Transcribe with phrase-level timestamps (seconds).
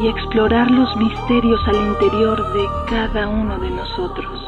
[0.00, 4.44] y explorar los misterios al interior de cada uno de nosotros.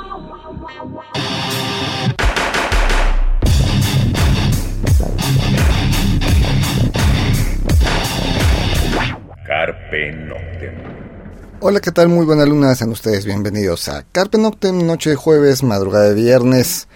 [9.45, 10.75] Carpe Noctem.
[11.59, 12.09] Hola, ¿qué tal?
[12.09, 16.87] Muy buena luna, sean ustedes bienvenidos a Carpe Noctem, noche de jueves, madrugada de viernes.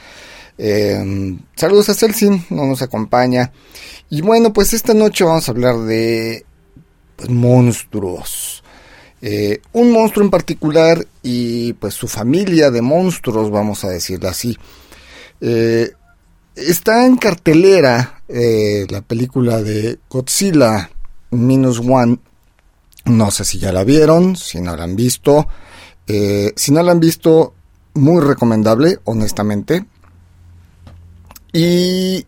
[0.59, 3.51] Em, saludos a Celsin, no nos acompaña.
[4.09, 6.47] Y bueno, pues esta noche vamos a hablar de
[7.17, 8.63] pues, monstruos.
[9.27, 14.57] Eh, un monstruo en particular y pues su familia de monstruos, vamos a decirlo así.
[15.41, 15.91] Eh,
[16.55, 20.91] está en cartelera eh, la película de Godzilla
[21.31, 22.19] Minus One.
[23.07, 25.47] No sé si ya la vieron, si no la han visto.
[26.07, 27.55] si no la han visto,
[27.95, 29.87] muy recomendable, honestamente.
[31.53, 32.27] Y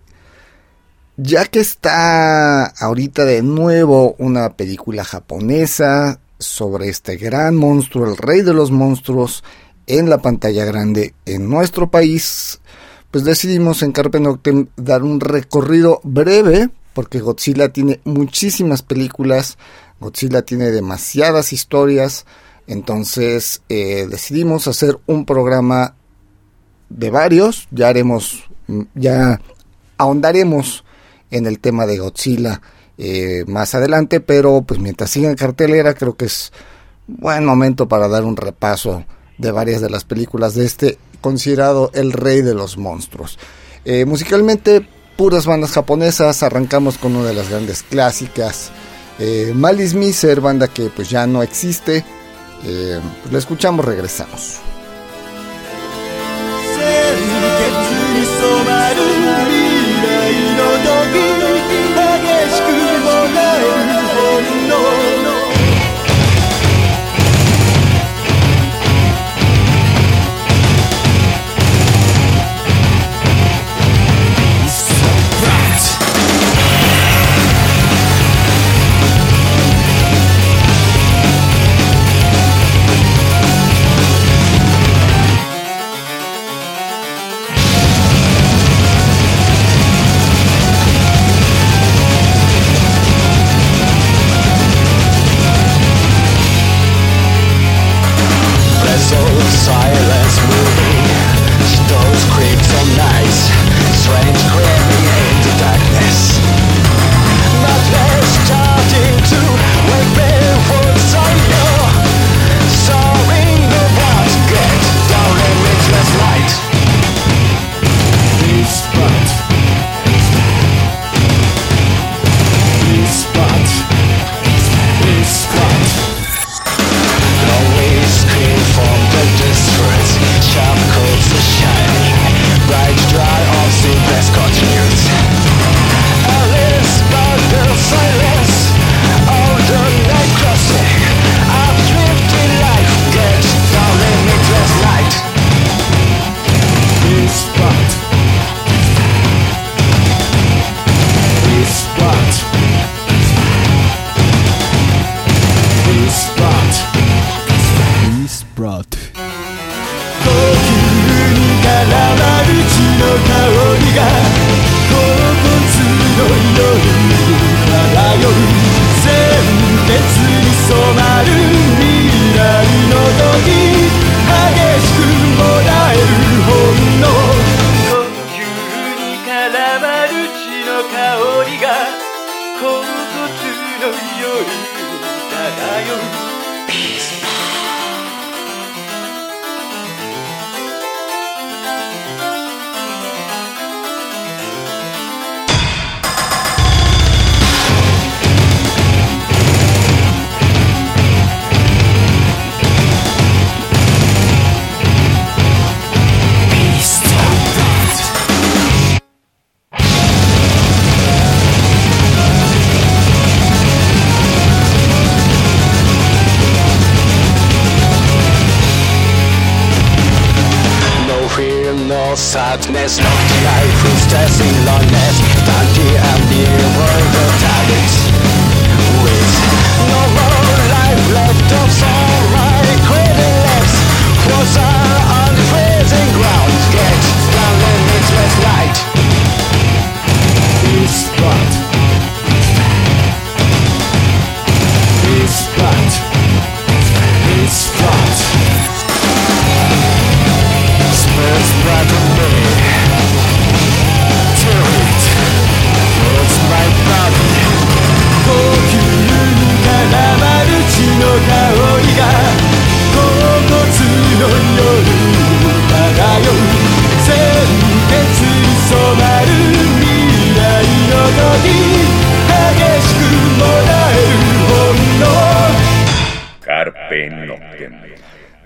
[1.17, 8.43] ya que está ahorita de nuevo una película japonesa sobre este gran monstruo, el rey
[8.43, 9.43] de los monstruos,
[9.87, 12.61] en la pantalla grande en nuestro país,
[13.11, 19.59] pues decidimos en Carpe Noctem dar un recorrido breve, porque Godzilla tiene muchísimas películas,
[20.01, 22.27] Godzilla tiene demasiadas historias,
[22.67, 25.95] entonces eh, decidimos hacer un programa
[26.89, 28.45] de varios, ya haremos,
[28.95, 29.41] ya
[29.99, 30.85] ahondaremos
[31.31, 32.61] en el tema de Godzilla
[32.99, 36.53] eh, más adelante, pero pues mientras siga en cartelera creo que es
[37.07, 39.05] buen momento para dar un repaso
[39.39, 43.39] de varias de las películas de este considerado el rey de los monstruos.
[43.85, 48.71] Eh, musicalmente, puras bandas japonesas, arrancamos con una de las grandes clásicas,
[49.19, 52.05] eh, Malice Miser, banda que pues ya no existe.
[52.63, 54.76] Pues la escuchamos, regresamos.「
[61.17, 61.46] no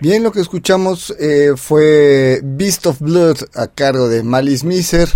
[0.00, 5.10] Bien, lo que escuchamos eh, fue Beast of Blood a cargo de Malice Miser.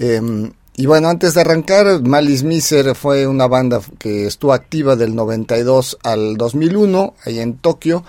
[0.00, 5.14] Em, y bueno, antes de arrancar, Malice Miser fue una banda que estuvo activa del
[5.14, 8.02] 92 al 2001, ahí en Tokio.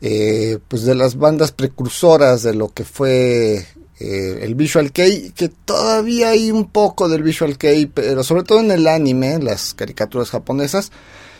[0.00, 3.64] Eh, pues de las bandas precursoras de lo que fue
[4.00, 8.58] eh, el Visual Kei, que todavía hay un poco del Visual Kei, pero sobre todo
[8.58, 10.90] en el anime, las caricaturas japonesas,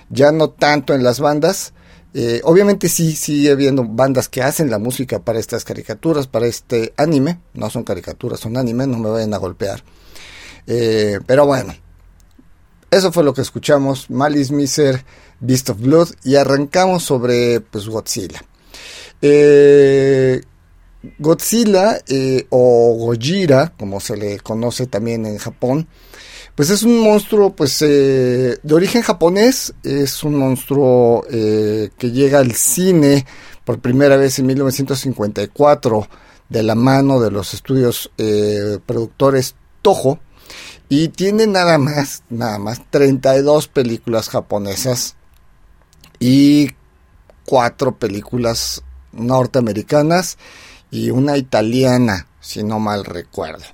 [0.09, 1.73] ya no tanto en las bandas.
[2.13, 6.93] Eh, obviamente sí sigue habiendo bandas que hacen la música para estas caricaturas, para este
[6.97, 7.41] anime.
[7.55, 9.83] No son caricaturas, son anime, no me vayan a golpear.
[10.67, 11.75] Eh, pero bueno,
[12.91, 14.11] eso fue lo que escuchamos.
[14.11, 15.05] Malice Miser,
[15.41, 16.09] Beast of Blood.
[16.25, 18.43] Y arrancamos sobre pues, Godzilla.
[19.23, 20.41] Eh,
[21.19, 25.89] Godzilla eh, o Gojira, como se le conoce también en Japón,
[26.61, 32.39] pues es un monstruo pues eh, de origen japonés, es un monstruo eh, que llega
[32.39, 33.25] al cine
[33.65, 36.07] por primera vez en 1954
[36.51, 40.19] de la mano de los estudios eh, productores Toho
[40.91, 45.17] y tiene nada más, nada más 32 películas japonesas
[46.19, 46.73] y
[47.47, 50.37] cuatro películas norteamericanas
[50.91, 53.65] y una italiana, si no mal recuerdo.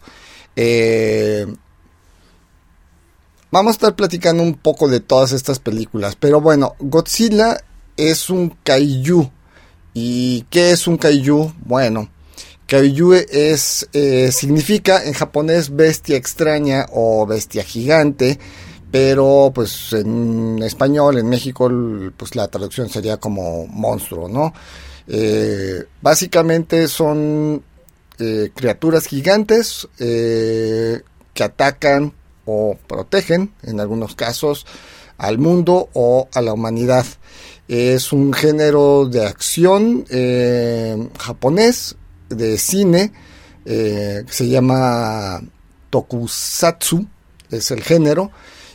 [3.56, 7.56] Vamos a estar platicando un poco de todas estas películas, pero bueno, Godzilla
[7.96, 9.30] es un kaiju.
[9.94, 11.54] ¿Y qué es un kaiju?
[11.64, 12.10] Bueno,
[12.66, 18.38] kaiju es, eh, significa en japonés bestia extraña o bestia gigante,
[18.90, 21.70] pero pues en español, en México,
[22.14, 24.52] pues la traducción sería como monstruo, ¿no?
[25.08, 27.62] Eh, básicamente son
[28.18, 32.12] eh, criaturas gigantes que atacan
[32.46, 34.66] o protegen, en algunos casos,
[35.18, 37.06] al mundo o a la humanidad.
[37.68, 41.96] Es un género de acción eh, japonés,
[42.28, 43.12] de cine,
[43.64, 45.42] eh, se llama
[45.90, 47.06] tokusatsu,
[47.50, 48.30] es el género.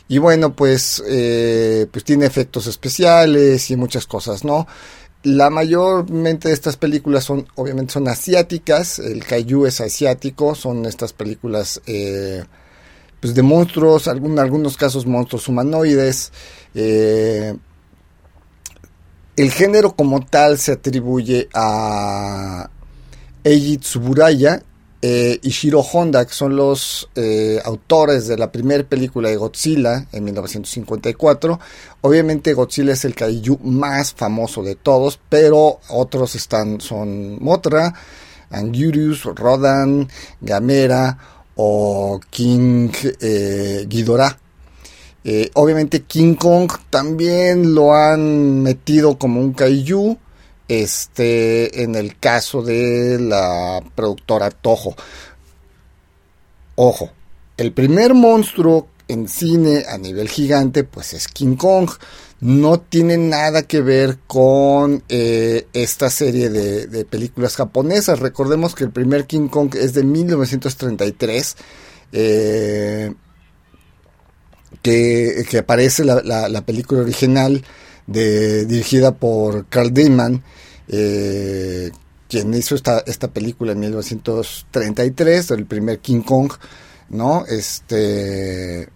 [0.08, 4.66] Y bueno, pues, eh, pues tiene efectos especiales y muchas cosas, ¿no?
[5.22, 8.98] La mayormente de estas películas son, obviamente, son asiáticas.
[8.98, 10.56] El kaiju es asiático.
[10.56, 11.80] Son estas películas,
[13.22, 16.32] pues, de monstruos, algún, algunos casos monstruos humanoides.
[16.74, 17.54] Eh,
[19.36, 22.68] el género como tal se atribuye a
[23.44, 24.60] Eiji Tsuburaya
[25.00, 30.04] eh, y Shiro Honda, que son los eh, autores de la primera película de Godzilla
[30.10, 31.60] en 1954.
[32.00, 37.94] Obviamente Godzilla es el kaiju más famoso de todos, pero otros están son Mothra,
[38.50, 40.08] Anguirus, Rodan,
[40.40, 41.16] Gamera
[41.56, 42.90] o King
[43.20, 44.38] eh, Ghidorah.
[45.24, 50.18] Eh, obviamente King Kong también lo han metido como un kaiju.
[50.68, 54.94] Este, en el caso de la productora Toho.
[56.76, 57.10] Ojo,
[57.58, 61.90] el primer monstruo en cine a nivel gigante, pues es King Kong.
[62.40, 68.18] No tiene nada que ver con eh, esta serie de, películas japonesas.
[68.18, 71.56] Recordemos que el primer King Kong es de 1933.
[72.12, 73.14] Eh,
[74.82, 77.62] que, que, aparece la película original
[78.06, 80.42] de, dirigida por Carl Dayman,
[80.88, 81.90] eh,
[82.28, 86.52] quien hizo esta, esta película en 1933, el primer King Kong,
[87.12, 87.46] ¿no?
[87.46, 88.88] Este,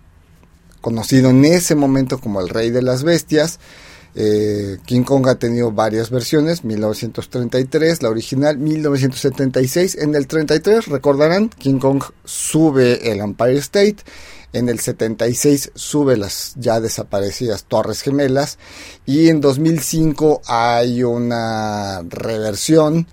[0.81, 3.61] conocido en ese momento como el rey de las bestias.
[4.19, 9.97] Eh, King Kong ha tenido varias versiones, 1933, la original 1976.
[9.97, 13.97] En el 33, recordarán, King Kong sube el Empire State.
[14.55, 18.59] En el 76 sube las ya desaparecidas Torres Gemelas.
[19.05, 23.07] Y en 2005 hay una reversión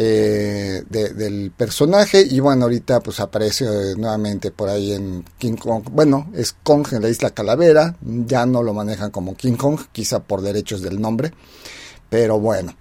[0.00, 5.82] eh, del personaje y bueno ahorita pues aparece eh, nuevamente por ahí en King Kong
[5.90, 10.20] bueno es Kong en la isla Calavera ya no lo manejan como King Kong quizá
[10.20, 11.32] por derechos del nombre
[12.10, 12.76] pero bueno.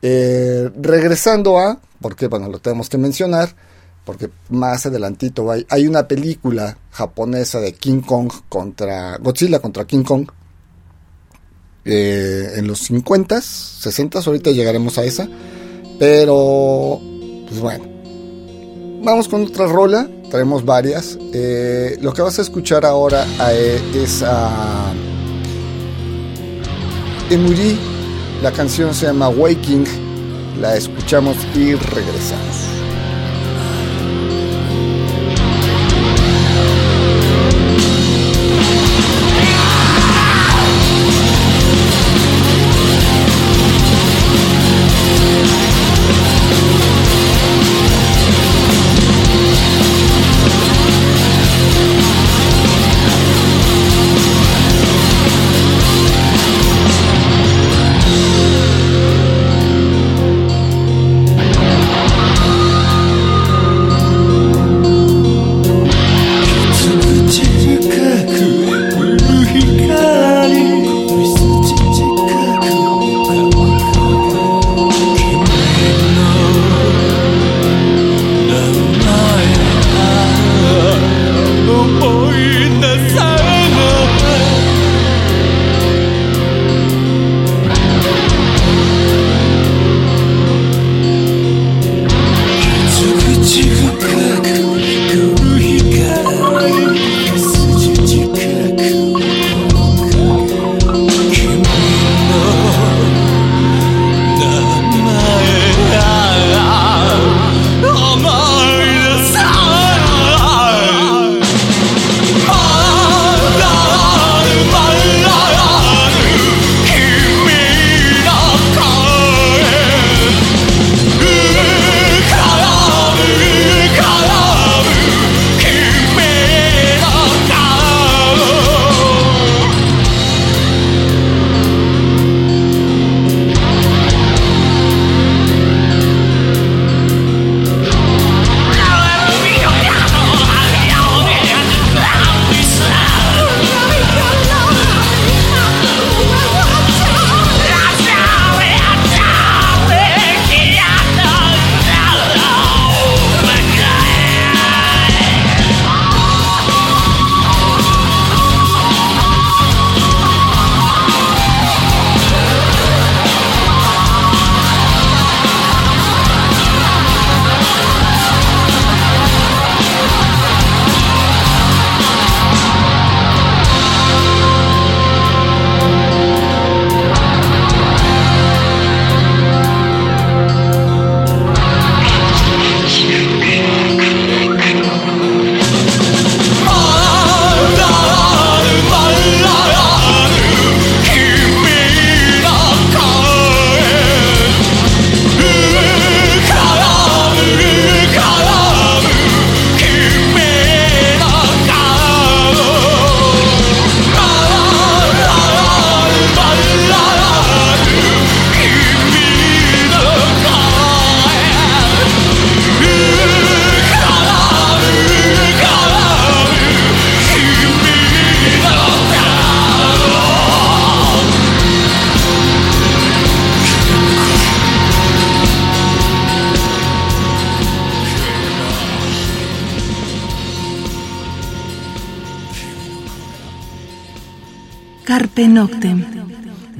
[0.00, 3.52] Eh, regresando a porque bueno lo tenemos que mencionar
[4.04, 10.04] porque más adelantito hay, hay una película japonesa de King Kong contra Godzilla contra King
[10.04, 10.28] Kong
[11.84, 15.28] en los 50 60 ahorita llegaremos a esa
[16.00, 16.98] pero,
[17.46, 17.84] pues bueno.
[19.02, 20.08] Vamos con otra rola.
[20.30, 21.18] Traemos varias.
[21.34, 24.94] Eh, lo que vas a escuchar ahora eh, es a
[27.28, 27.78] Emuri.
[28.42, 29.84] La canción se llama Waking.
[30.58, 32.69] La escuchamos y regresamos.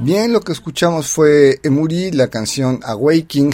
[0.02, 3.52] Bien, lo que escuchamos fue Emuri, la canción Awaking.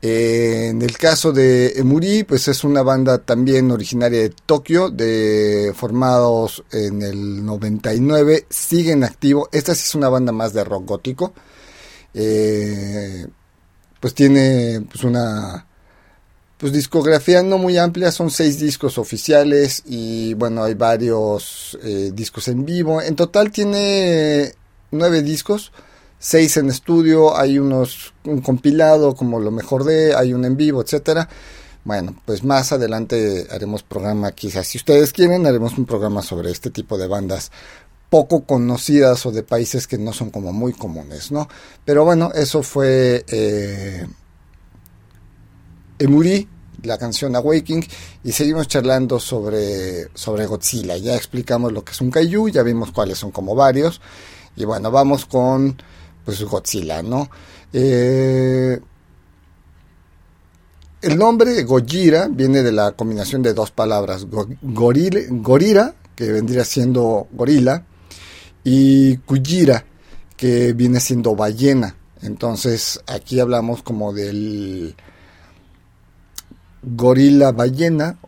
[0.00, 5.72] Eh, en el caso de Emuri, pues es una banda también originaria de Tokio, de
[5.76, 9.48] formados en el 99, siguen activo.
[9.52, 11.32] Esta sí es una banda más de rock gótico.
[12.14, 13.26] Eh,
[14.00, 15.66] pues tiene pues una
[16.62, 22.46] pues discografía no muy amplia, son seis discos oficiales y bueno, hay varios eh, discos
[22.46, 23.02] en vivo.
[23.02, 24.54] En total tiene
[24.92, 25.72] nueve discos,
[26.20, 30.80] seis en estudio, hay unos, un compilado como lo mejor de, hay un en vivo,
[30.80, 31.28] etcétera.
[31.82, 36.70] Bueno, pues más adelante haremos programa, quizás si ustedes quieren, haremos un programa sobre este
[36.70, 37.50] tipo de bandas
[38.08, 41.48] poco conocidas o de países que no son como muy comunes, ¿no?
[41.84, 43.24] Pero bueno, eso fue...
[43.26, 44.06] Eh,
[46.02, 46.48] Emuri,
[46.82, 47.86] la canción Awakening,
[48.24, 50.96] y seguimos charlando sobre, sobre Godzilla.
[50.96, 54.00] Ya explicamos lo que es un kaiju, ya vimos cuáles son como varios,
[54.56, 55.76] y bueno, vamos con
[56.24, 57.28] pues Godzilla, ¿no?
[57.72, 58.78] Eh,
[61.02, 64.26] el nombre Gojira viene de la combinación de dos palabras,
[64.62, 67.84] gorila, que vendría siendo gorila,
[68.62, 69.84] y Kujira,
[70.36, 71.96] que viene siendo ballena.
[72.22, 74.94] Entonces aquí hablamos como del
[76.82, 78.18] gorila ballena.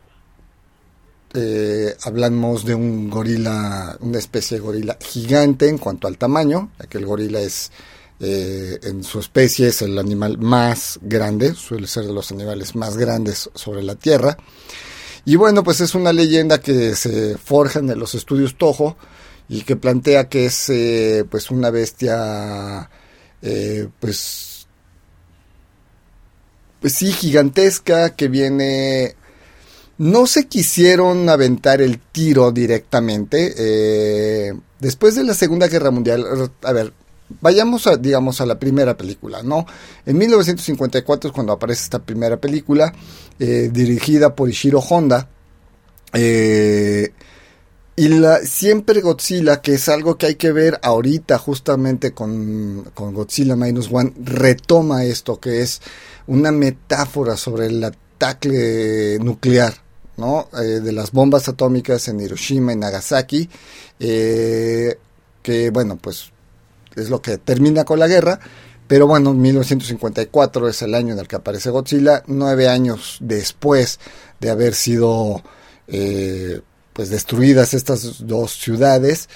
[1.36, 6.86] Eh, hablamos de un gorila, una especie de gorila gigante en cuanto al tamaño, ya
[6.86, 7.72] que el gorila es
[8.20, 12.96] eh, en su especie es el animal más grande, suele ser de los animales más
[12.96, 14.36] grandes sobre la Tierra.
[15.24, 18.96] Y bueno, pues es una leyenda que se forja en los estudios Toho
[19.48, 22.88] y que plantea que es eh, pues una bestia
[24.00, 24.53] pues
[26.84, 29.14] pues sí gigantesca que viene
[29.96, 36.26] no se quisieron aventar el tiro directamente después de la Segunda Guerra Mundial
[36.62, 36.92] a ver
[37.40, 39.64] Vayamos a, digamos, a la primera película, ¿no?
[40.04, 42.92] En 1954 es cuando aparece esta primera película,
[43.38, 45.26] eh, dirigida por Ishiro Honda.
[46.12, 47.14] Eh,
[47.96, 53.14] y la, siempre Godzilla, que es algo que hay que ver ahorita justamente con, con
[53.14, 55.80] Godzilla Minus One, retoma esto, que es
[56.26, 59.74] una metáfora sobre el ataque nuclear,
[60.16, 60.48] ¿no?
[60.60, 63.48] Eh, de las bombas atómicas en Hiroshima y Nagasaki,
[63.98, 66.32] que bueno, pues
[66.96, 68.40] es lo que termina con la guerra.
[68.86, 73.98] Pero bueno, 1954 es el año en el que aparece Godzilla, nueve años después
[74.40, 75.42] de haber sido
[75.88, 76.60] eh,
[76.94, 79.28] pues destruidas estas dos ciudades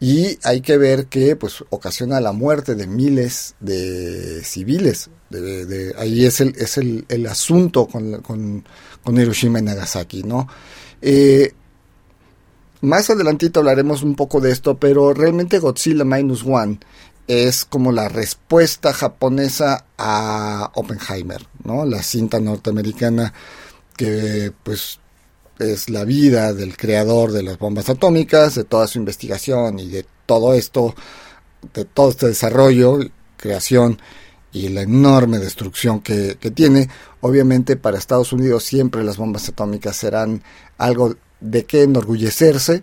[0.00, 5.08] y hay que ver que pues ocasiona la muerte de miles de civiles.
[5.30, 8.64] De, ahí es el, es el, el asunto con, con,
[9.02, 10.46] con, Hiroshima y Nagasaki, ¿no?
[11.00, 11.52] Eh,
[12.82, 16.78] más adelantito hablaremos un poco de esto, pero realmente Godzilla Minus One
[17.26, 21.84] es como la respuesta japonesa a Oppenheimer, ¿no?
[21.84, 23.32] La cinta norteamericana
[23.96, 25.00] que pues
[25.58, 30.06] es la vida del creador de las bombas atómicas, de toda su investigación y de
[30.26, 30.94] todo esto,
[31.72, 32.98] de todo este desarrollo,
[33.36, 34.00] creación
[34.52, 36.88] y la enorme destrucción que, que tiene.
[37.20, 40.42] Obviamente para Estados Unidos siempre las bombas atómicas serán
[40.78, 42.82] algo de que enorgullecerse,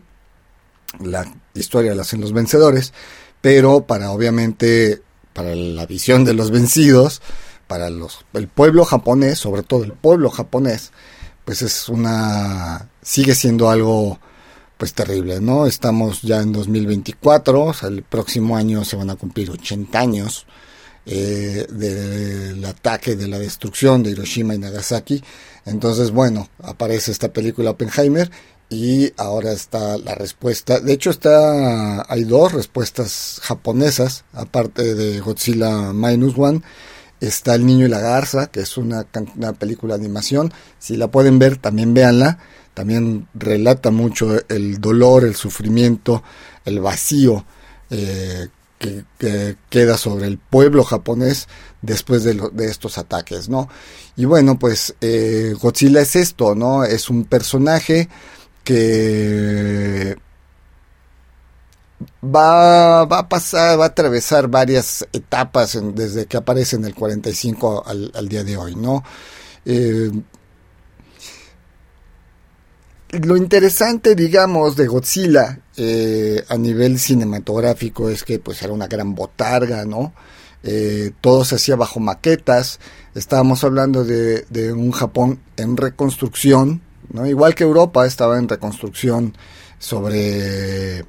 [1.00, 2.94] la historia la hacen los vencedores,
[3.42, 5.02] pero para obviamente,
[5.34, 7.22] para la visión de los vencidos,
[7.68, 10.92] para los, el pueblo japonés, sobre todo el pueblo japonés,
[11.46, 14.20] pues es una, sigue siendo algo
[14.78, 15.68] pues terrible, ¿no?
[15.68, 20.48] Estamos ya en 2024, o sea, el próximo año se van a cumplir 80 años
[21.06, 25.24] eh, del ataque, de la destrucción de Hiroshima y Nagasaki.
[25.66, 28.32] Entonces, bueno, aparece esta película Oppenheimer
[28.70, 30.80] y ahora está la respuesta.
[30.80, 36.62] De hecho, está hay dos respuestas japonesas, aparte de Godzilla Minus One.
[37.22, 39.06] Está El Niño y la Garza, que es una,
[39.58, 40.52] película de animación.
[40.80, 42.40] Si la pueden ver, también véanla.
[42.74, 46.24] También relata mucho el dolor, el sufrimiento,
[46.66, 47.46] el vacío
[47.90, 48.48] eh,
[48.80, 51.48] que, queda sobre el pueblo japonés
[51.82, 53.70] después de, de estos ataques, ¿no?
[54.16, 56.84] Y bueno, pues eh, Godzilla es esto, ¿no?
[56.84, 58.10] Es un personaje
[58.64, 60.18] que
[62.24, 67.84] va, va a pasar, va a atravesar varias etapas desde que aparece en el 45
[67.86, 69.04] al, al día de hoy, ¿no?
[69.66, 70.12] Eh,
[73.12, 79.16] lo interesante, digamos, de Godzilla eh, a nivel cinematográfico es que pues era una gran
[79.16, 80.14] botarga, ¿no?
[80.64, 82.80] Eh, todo se hacía bajo maquetas.
[83.16, 86.82] Estábamos hablando de, de un Japón en reconstrucción,
[87.26, 89.36] Igual que Europa estaba en reconstrucción
[89.80, 91.04] sobre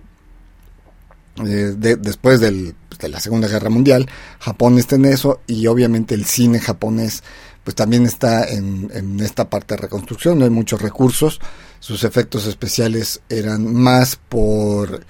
[1.37, 6.61] eh, después de la Segunda Guerra Mundial, Japón está en eso y obviamente el cine
[6.61, 7.23] japonés
[7.64, 11.40] pues también está en, esta parte de reconstrucción, no hay muchos recursos,
[11.79, 15.05] sus efectos especiales eran más por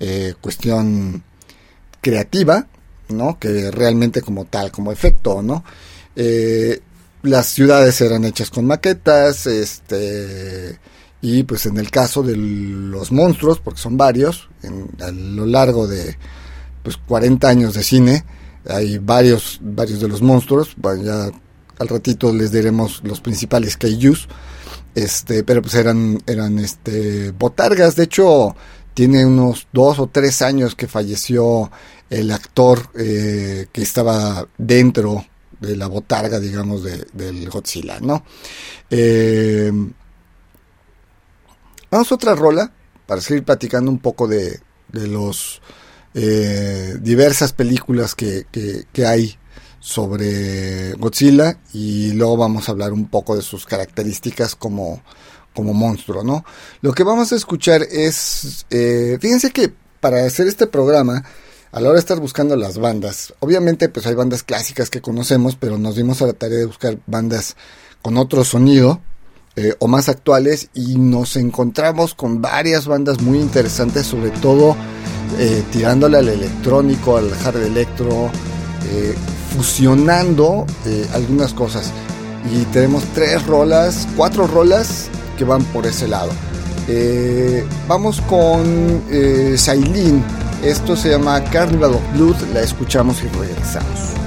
[0.00, 1.22] eh, cuestión
[2.00, 2.66] creativa,
[3.08, 3.38] ¿no?
[3.38, 5.64] Que realmente como tal, como efecto, ¿no?
[6.14, 6.80] Eh,
[7.22, 10.78] las ciudades eran hechas con maquetas, este
[11.24, 14.50] y pues en el caso de los monstruos, porque son varios,
[15.00, 16.18] a lo largo de
[16.82, 18.24] pues 40 años de cine,
[18.68, 21.30] hay varios varios de los monstruos, bueno, ya
[21.78, 24.28] al ratito les diremos los principales kaijus,
[24.94, 28.54] este, pero pues eran eran este botargas, de hecho
[28.92, 31.70] tiene unos dos o tres años que falleció
[32.10, 35.24] el actor eh, que estaba dentro
[35.58, 38.26] de la botarga, digamos, de, del Godzilla, ¿no?
[38.90, 39.72] Eh,
[41.94, 42.72] vamos a otra rola
[43.06, 45.62] para seguir platicando un poco de, de los
[46.14, 49.36] eh, diversas películas que, que, hay
[49.78, 55.02] sobre Godzilla y luego vamos a hablar un poco de sus características como,
[55.54, 56.44] como monstruo, ¿no?
[56.80, 61.24] Lo que vamos a escuchar es, eh, fíjense que para hacer este programa,
[61.70, 65.54] a la hora de estar buscando las bandas, obviamente pues hay bandas clásicas que conocemos,
[65.54, 67.56] pero nos dimos a la tarea de buscar bandas
[68.02, 69.00] con otro sonido
[69.56, 74.74] eh, o más actuales y nos encontramos con varias bandas muy interesantes, sobre todo
[75.38, 78.30] eh, tirándole al electrónico, al hard electro,
[78.90, 79.14] eh,
[79.56, 80.66] fusionando
[81.12, 81.92] algunas cosas.
[82.52, 86.30] Y tenemos tres rolas, cuatro rolas que van por ese lado.
[87.88, 90.22] Vamos con Shailene.
[90.62, 92.36] Esto se llama Carnival of Blood.
[92.52, 94.23] La escuchamos y regresamos.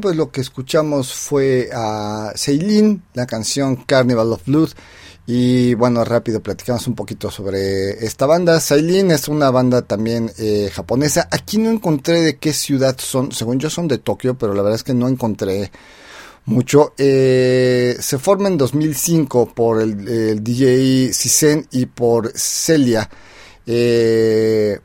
[0.00, 4.70] Pues lo que escuchamos fue a Seilin, la canción Carnival of Blood.
[5.26, 8.60] Y bueno, rápido platicamos un poquito sobre esta banda.
[8.60, 11.28] Sailin es una banda también eh, japonesa.
[11.30, 13.32] Aquí no encontré de qué ciudad son.
[13.32, 15.70] Según yo son de Tokio, pero la verdad es que no encontré
[16.46, 16.94] mucho.
[16.96, 23.08] Eh, se forma en 2005 por el, DJ Sisen y por Celia.
[23.66, 24.80] Eh,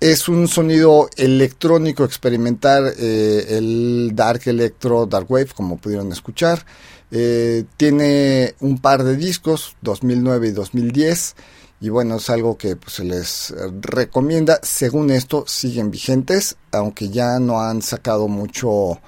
[0.00, 6.64] es un sonido electrónico experimental, el Dark Electro, Dark Wave, como pudieron escuchar.
[7.10, 11.36] Eh, tiene un par de discos, 2009 y 2010.
[11.80, 14.60] Y bueno, es algo que pues, se les recomienda.
[14.62, 19.00] Según esto, siguen vigentes, aunque ya no han sacado mucho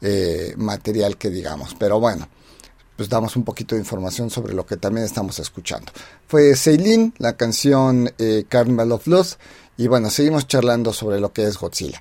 [0.00, 1.74] eh, material que digamos.
[1.78, 2.28] Pero bueno,
[2.96, 5.90] pues damos un poquito de información sobre lo que también estamos escuchando.
[6.28, 9.36] Fue Seilin, la canción eh, Carnival of Love.
[9.76, 12.00] Y bueno, seguimos charlando sobre lo que es Godzilla.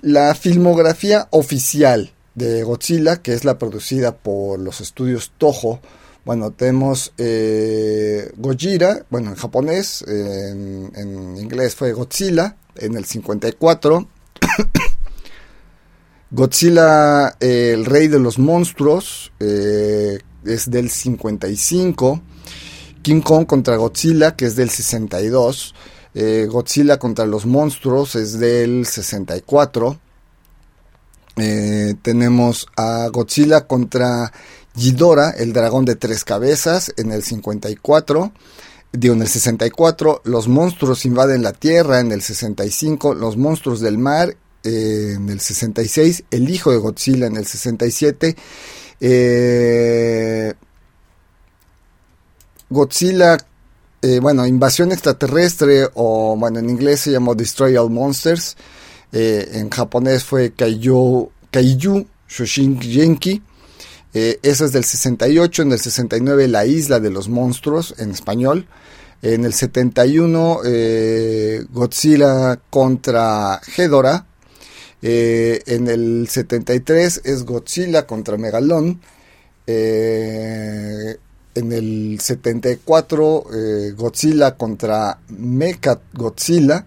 [0.00, 5.80] La filmografía oficial de Godzilla, que es la producida por los estudios Toho.
[6.24, 14.08] Bueno, tenemos eh, Gojira, bueno, en japonés, en, inglés fue Godzilla, en el 54.
[16.30, 22.22] Godzilla, el rey de los monstruos, eh, es del 55.
[23.02, 25.74] King Kong contra Godzilla, que es del 62.
[26.14, 29.98] Eh, Godzilla contra los monstruos es del 64.
[31.36, 34.32] Eh, tenemos a Godzilla contra
[34.76, 38.32] Ghidorah, el dragón de tres cabezas, en el 54.
[38.92, 43.98] Digo, en el 64, los monstruos invaden la Tierra, en el 65, los monstruos del
[43.98, 48.36] mar, eh, en el 66, el hijo de Godzilla, en el 67.
[49.00, 50.54] Eh,
[52.70, 53.36] Godzilla,
[54.20, 58.56] bueno, invasión extraterrestre, o bueno, en inglés se llamó Destroy All Monsters,
[59.16, 63.42] eh, en japonés fue Kaiju, Kaiju Shoshingenki.
[64.12, 68.66] Eh, esa es del 68, en el 69 La Isla de los Monstruos en español.
[69.22, 74.26] En el 71 eh, Godzilla contra Hedora.
[75.00, 79.00] en el 73 es Godzilla contra Megalón.
[81.54, 83.46] En el 74
[83.96, 86.86] Godzilla contra Mecha Godzilla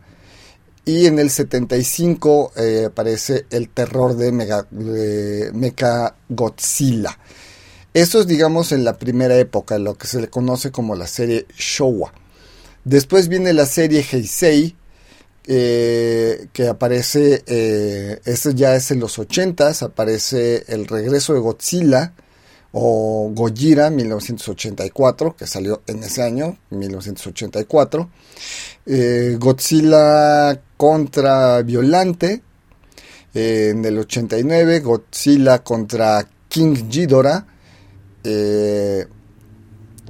[0.88, 7.20] y en el 75 eh, aparece el terror de, Mega, Mecha Godzilla.
[7.94, 11.46] Eso es, digamos, en la primera época, lo que se le conoce como la serie
[11.58, 12.14] Showa.
[12.86, 14.78] Después viene la serie Heisei,
[15.46, 22.14] eh, que aparece, eh, eso ya es en los 80 aparece el regreso de Godzilla,
[22.80, 28.08] o Gojira 1984, que salió en ese año, 1984.
[28.86, 32.44] Eh, Godzilla contra Violante
[33.34, 37.48] eh, en el 89, Godzilla contra King Ghidorah,
[38.24, 39.08] eh,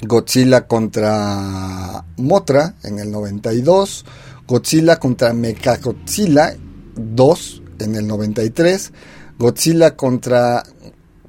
[0.02, 4.04] Godzilla contra Motra en el 92,
[4.46, 6.54] Godzilla contra Mechagodzilla
[6.96, 8.92] 2 en el 93,
[9.40, 10.64] Godzilla contra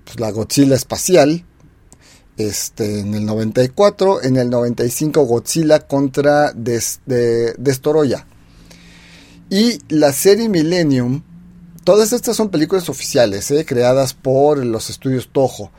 [0.09, 1.45] pues, la Godzilla espacial
[2.39, 8.27] este, en el 94, en el 95 Godzilla contra Destoroya.
[9.51, 11.23] Y la serie Millennium,
[11.85, 15.71] todas estas son películas oficiales, eh, creadas por los estudios Toho.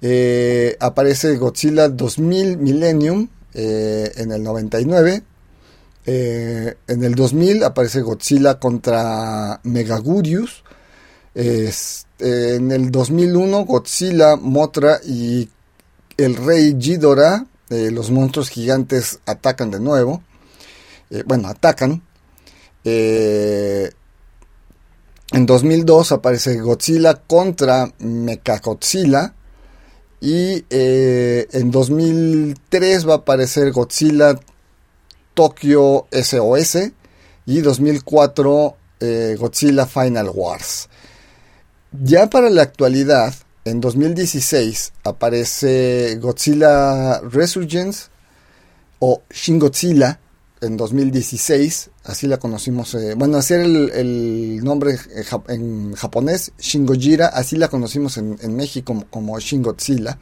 [0.00, 5.22] Eh, aparece Godzilla 2000 Millennium eh, en el 99.
[6.06, 10.62] en el 2000 aparece Godzilla contra Megagurius.
[12.18, 15.48] En el 2001 Godzilla, Motra y
[16.16, 20.22] el rey Ghidorah, los monstruos gigantes atacan de nuevo.
[21.26, 22.02] bueno, atacan.
[22.88, 23.90] Eh,
[25.32, 29.34] en 2002 aparece Godzilla contra Mechagodzilla.
[30.20, 34.38] Y eh, en 2003 va a aparecer Godzilla
[35.34, 36.78] Tokyo SOS.
[37.44, 40.88] Y 2004 eh, Godzilla Final Wars.
[42.02, 48.08] Ya para la actualidad, en 2016 aparece Godzilla Resurgence
[48.98, 50.20] o Shin Godzilla
[50.60, 54.98] en 2016, así la conocimos, eh, bueno, así era el, nombre
[55.48, 60.18] en japonés, Shin Gojira, así la conocimos en, México como, Shin Godzilla.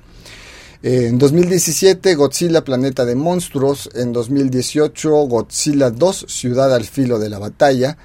[0.82, 3.88] Eh, en 2017, Godzilla Planeta de Monstruos.
[3.94, 7.96] En 2018, Godzilla 2, Ciudad al Filo de la Batalla.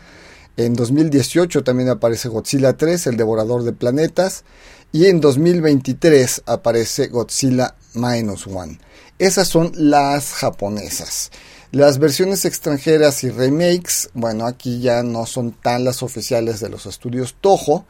[0.59, 4.43] En 2018 también aparece Godzilla 3, El Devorador de Planetas.
[4.91, 8.77] Y en 2023 aparece Godzilla Minus One.
[9.19, 11.31] Esas son las japonesas.
[11.71, 16.85] Las versiones extranjeras y remakes, bueno, aquí ya no son tan las oficiales de los
[16.87, 17.85] estudios Toho,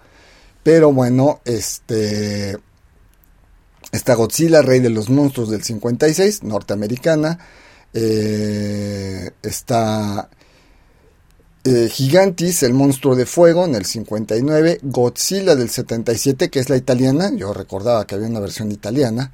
[0.61, 2.55] pero bueno, este
[3.91, 7.39] está Godzilla, Rey de los Monstruos del 56, norteamericana,
[7.95, 10.29] eh, está
[11.65, 14.79] eh, Gigantis, el monstruo de fuego, en el 59.
[14.83, 17.31] Godzilla del 77, que es la italiana.
[17.35, 19.33] Yo recordaba que había una versión italiana.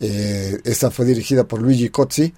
[0.00, 2.34] Eh, esta fue dirigida por Luigi Cozzi.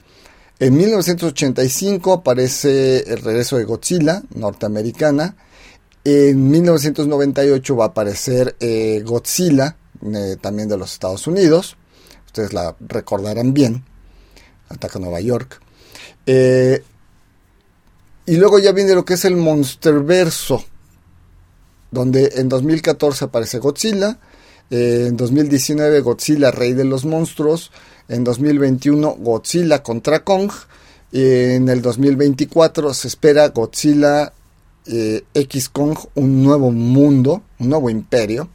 [0.58, 5.34] En 1985 aparece el regreso de Godzilla, norteamericana.
[6.04, 9.76] En 1998 va a aparecer eh, Godzilla,
[10.42, 11.76] también de los Estados Unidos.
[12.26, 13.84] Ustedes la recordarán bien.
[14.68, 15.60] Ataca Nueva York.
[18.26, 20.64] Y luego ya viene lo que es el Monsterverso,
[21.90, 24.18] donde en 2014 aparece Godzilla,
[24.70, 27.70] eh, en 2019 Godzilla Rey de los Monstruos,
[28.08, 30.50] en 2021 Godzilla contra Kong,
[31.12, 34.32] en el 2024 se espera Godzilla
[34.86, 38.48] eh, X Kong, un nuevo mundo, un nuevo imperio.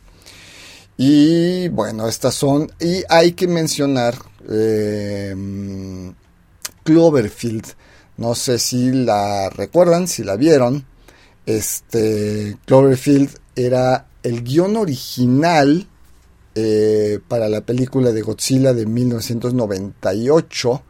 [0.98, 4.16] Y bueno, estas son, y hay que mencionar
[4.50, 5.34] eh,
[6.84, 7.66] Cloverfield
[8.20, 10.86] no sé si la recuerdan, si la vieron.
[11.46, 15.88] Este Cloverfield era el guion original
[16.54, 20.82] eh, para la película de Godzilla de 1998.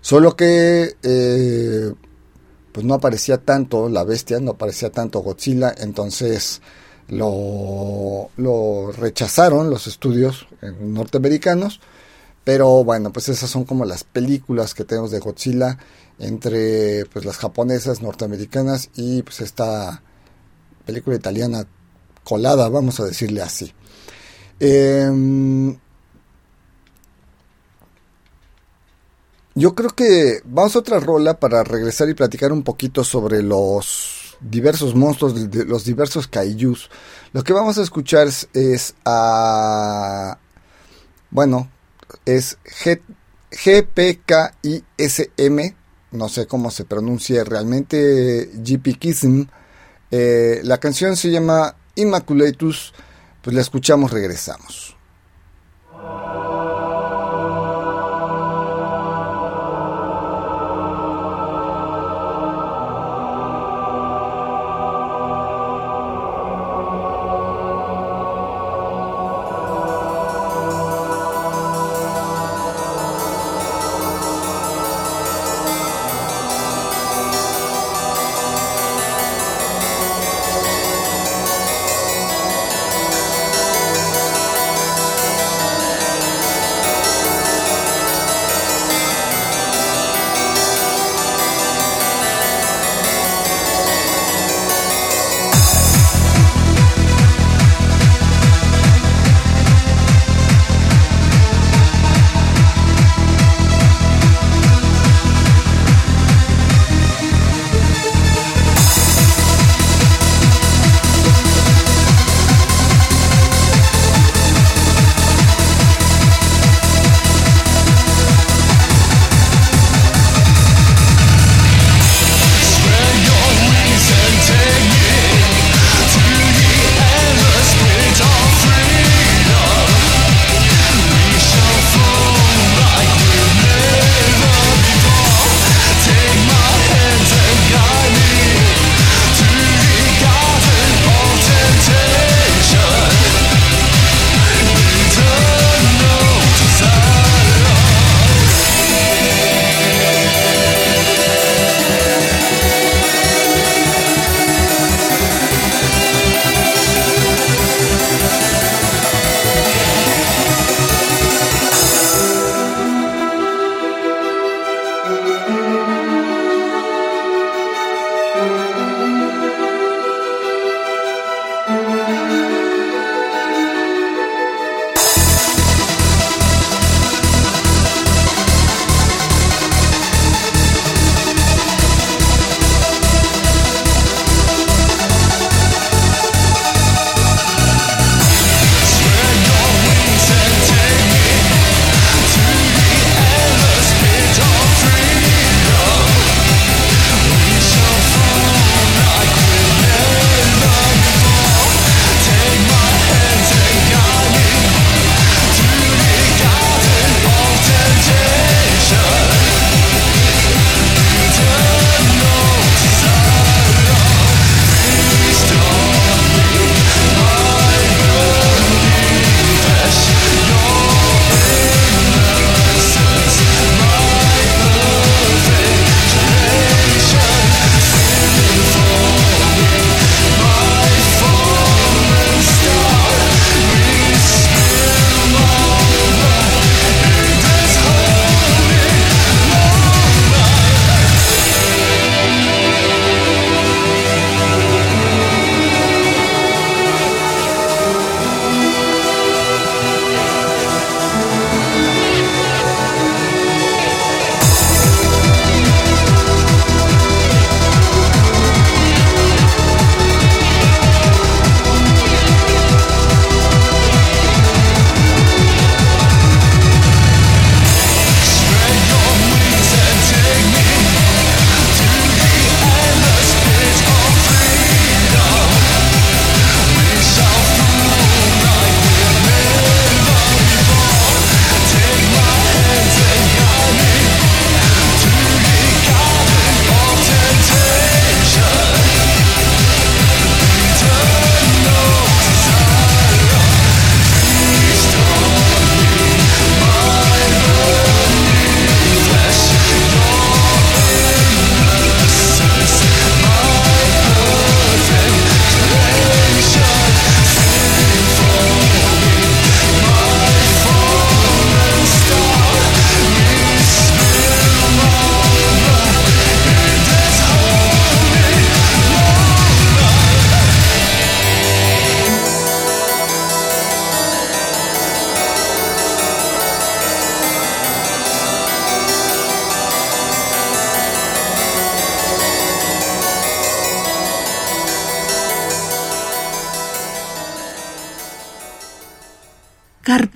[0.00, 1.92] Solo que eh,
[2.72, 6.60] pues no aparecía tanto la bestia, no aparecía tanto Godzilla, entonces
[7.08, 10.48] lo, lo rechazaron los estudios
[10.80, 11.80] norteamericanos.
[12.42, 15.78] Pero bueno, pues esas son como las películas que tenemos de Godzilla
[16.18, 20.02] entre pues las japonesas, norteamericanas y pues esta
[20.84, 21.66] película italiana
[22.24, 23.72] colada, vamos a decirle así.
[24.58, 25.78] Em,
[29.54, 34.36] yo creo que vamos a otra rola para regresar y platicar un poquito sobre los
[34.40, 35.34] diversos monstruos,
[35.66, 36.90] los diversos kaijus.
[37.32, 40.38] Lo que vamos a escuchar es, a...
[41.30, 41.70] Bueno,
[42.24, 43.00] es G,
[43.50, 44.76] GPKISM
[46.16, 49.42] no sé cómo se pronuncia realmente, GP Kism.
[50.10, 52.92] Eh, la canción se llama Immaculatus,
[53.42, 54.96] pues la escuchamos, regresamos.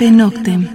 [0.01, 0.67] Carpe Noctem.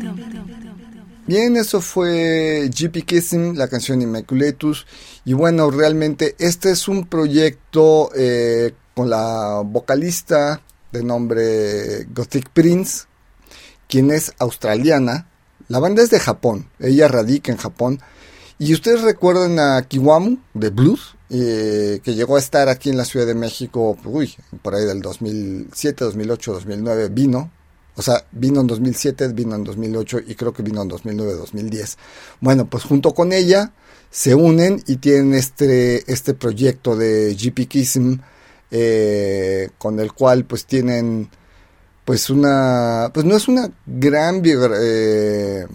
[1.26, 4.86] Bien, eso fue GP Kissing, la canción Immaculatus.
[5.26, 10.62] Y bueno, realmente este es un proyecto eh, con la vocalista
[10.92, 13.06] de nombre Gothic Prince,
[13.88, 15.28] quien es australiana.
[15.70, 18.00] La banda es de Japón, ella radica en Japón.
[18.60, 23.06] Y ustedes recuerdan a Kiwamu de Blues, eh, que llegó a estar aquí en la
[23.06, 27.50] Ciudad de México, uy, por ahí del 2007, 2008, 2009, vino.
[27.98, 31.98] O sea, vino en 2007, vino en 2008 y creo que vino en 2009, 2010.
[32.42, 33.72] Bueno, pues junto con ella
[34.10, 38.16] se unen y tienen este, este proyecto de GP Kism,
[38.72, 41.30] eh, con el cual pues tienen
[42.04, 45.66] pues una, pues no es una gran eh,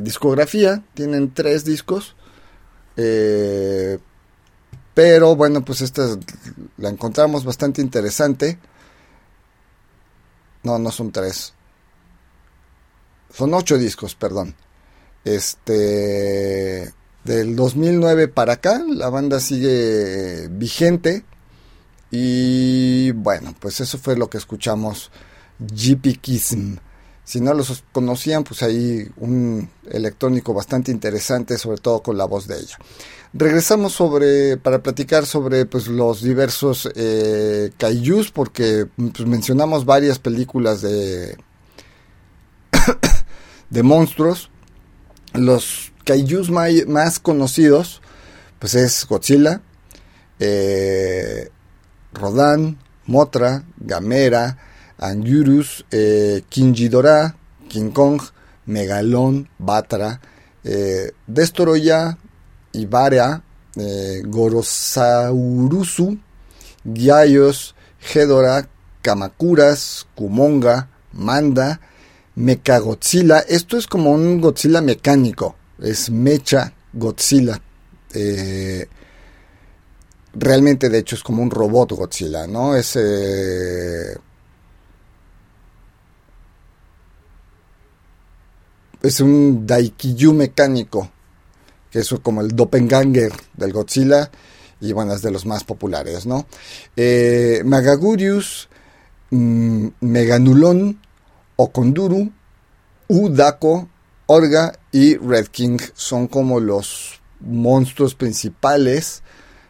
[0.00, 2.16] discografía, tienen tres discos,
[2.96, 3.98] eh,
[4.94, 6.16] pero bueno, pues esta
[6.78, 8.58] la encontramos bastante interesante.
[10.62, 11.55] No, no son tres.
[13.36, 14.54] Son ocho discos, perdón.
[15.24, 16.92] Este.
[17.24, 21.24] Del 2009 para acá, la banda sigue vigente.
[22.10, 25.10] Y bueno, pues eso fue lo que escuchamos.
[25.58, 26.76] GP Kism.
[27.24, 32.46] Si no los conocían, pues ahí un electrónico bastante interesante, sobre todo con la voz
[32.46, 32.78] de ella.
[33.34, 40.80] Regresamos sobre para platicar sobre pues los diversos eh, kaijus porque pues, mencionamos varias películas
[40.82, 41.36] de
[43.70, 44.50] de monstruos.
[45.32, 48.00] Los kaijus más conocidos
[48.58, 49.60] pues es Godzilla,
[50.38, 51.50] eh,
[52.12, 54.58] Rodan, Motra, Gamera,
[54.98, 57.36] Anguirus, eh, Kinjidora,
[57.68, 58.20] King Kong,
[58.64, 60.20] Megalón, Batra,
[60.64, 62.18] eh, Destoroya,
[62.72, 63.42] Ibarea,
[63.76, 66.18] eh, Gorosaurusu,
[66.84, 68.68] Gyaios, Hedora,
[69.02, 71.80] Kamakuras, Kumonga, Manda,
[72.36, 73.40] Mechagodzilla.
[73.40, 75.56] Esto es como un Godzilla mecánico.
[75.80, 77.60] Es Mecha Godzilla.
[78.14, 78.88] Eh,
[80.34, 82.74] realmente, de hecho, es como un robot Godzilla, ¿no?
[82.74, 82.96] Es.
[82.96, 84.16] Eh,
[89.02, 91.10] es un Daikiju mecánico
[91.96, 94.30] que es como el doppelganger del Godzilla,
[94.80, 96.46] y bueno, es de los más populares, ¿no?
[96.94, 98.68] Eh, Magagurius,
[99.30, 101.00] mm, Meganulon,
[101.56, 102.30] Okonduru,
[103.08, 103.88] Udako,
[104.26, 109.22] Orga y Red King son como los monstruos principales,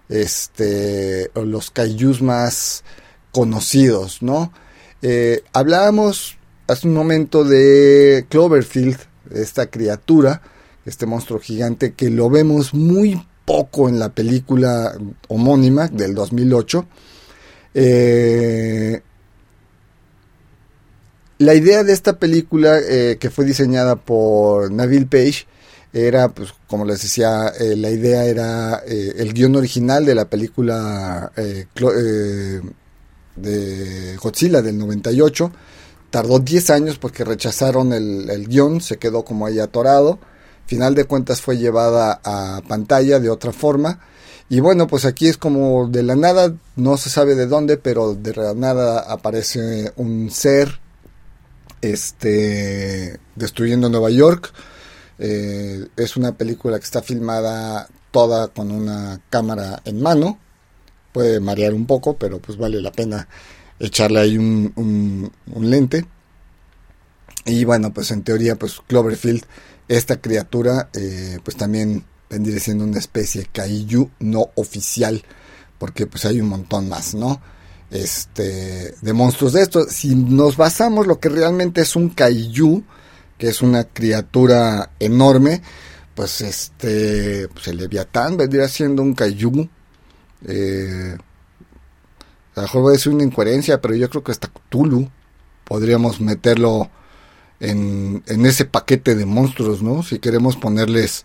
[0.08, 2.84] este, los kaijus más
[3.32, 4.52] conocidos, ¿no?
[5.02, 8.98] Eh, hablábamos hace un momento de Cloverfield,
[9.30, 10.42] esta criatura,
[10.84, 14.96] este monstruo gigante que lo vemos muy poco en la película
[15.28, 16.86] homónima del 2008.
[17.74, 18.85] Eh,
[21.46, 25.46] la idea de esta película eh, que fue diseñada por Nabil Page
[25.92, 31.32] era, pues, como les decía, eh, la idea era el guion original de la película
[31.34, 32.60] de
[34.20, 35.52] Godzilla del 98.
[36.10, 40.18] Tardó 10 años porque rechazaron el, el guion, se quedó como ahí atorado
[40.66, 44.00] final de cuentas fue llevada a pantalla de otra forma.
[44.48, 48.14] Y bueno, pues aquí es como de la nada, no se sabe de dónde, pero
[48.14, 50.80] de la nada aparece un ser
[51.92, 54.52] este, destruyendo Nueva York.
[55.18, 60.38] Eh, es una película que está filmada toda con una cámara en mano.
[61.12, 63.28] Puede marear un poco, pero pues vale la pena
[63.78, 66.06] echarle ahí un, un lente.
[67.44, 69.44] Y bueno, pues en teoría, pues Cloverfield
[69.88, 75.22] esta criatura eh, pues también vendría siendo una especie kaiju no oficial
[75.78, 77.40] porque pues hay un montón más no
[77.90, 82.82] este de monstruos de estos si nos basamos lo que realmente es un kaiju
[83.38, 85.62] que es una criatura enorme
[86.14, 89.68] pues este el leviatán vendría siendo un kaiju
[90.46, 91.16] eh,
[92.54, 95.08] a lo mejor voy a decir una incoherencia pero yo creo que hasta Cthulhu
[95.64, 96.90] podríamos meterlo
[97.60, 100.02] en, en ese paquete de monstruos, ¿no?
[100.02, 101.24] Si queremos ponerles,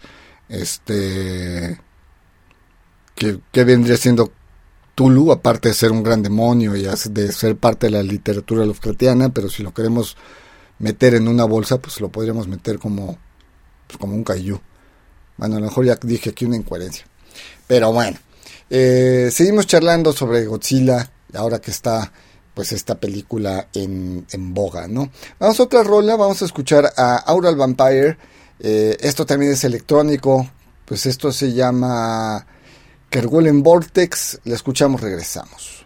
[0.50, 1.80] este,
[3.16, 4.32] que, vendría siendo
[5.02, 9.30] Tulu, aparte de ser un gran demonio y de ser parte de la literatura Lovecraftiana,
[9.30, 10.16] pero si lo queremos
[10.78, 13.18] meter en una bolsa, pues lo podríamos meter como,
[13.88, 14.62] pues como un kaiju.
[15.38, 17.08] Bueno, a lo mejor ya dije aquí una incoherencia.
[17.66, 18.20] Pero bueno,
[18.70, 22.14] eh, seguimos charlando sobre Godzilla, ahora que está
[22.54, 25.10] pues esta película en, en boga, ¿no?
[25.40, 28.20] Vamos a otra rola, vamos a escuchar a Aural Vampire.
[28.60, 30.48] Eh, esto también es electrónico,
[30.86, 32.46] pues esto se llama
[33.12, 34.40] Kerguelen Vortex.
[34.46, 35.86] Le escuchamos, regresamos.